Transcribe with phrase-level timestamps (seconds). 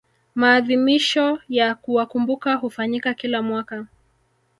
[0.35, 3.85] maadhimisho ya kuwakumbuka hufanyika kila mwaka